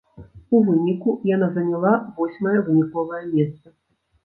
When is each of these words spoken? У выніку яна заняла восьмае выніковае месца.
У 0.55 0.61
выніку 0.69 1.13
яна 1.35 1.51
заняла 1.59 1.93
восьмае 2.17 2.57
выніковае 2.71 3.23
месца. 3.37 3.79